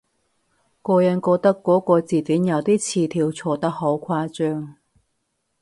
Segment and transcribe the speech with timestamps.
[0.81, 4.75] 個人覺得嗰個字典有啲詞條錯得好誇張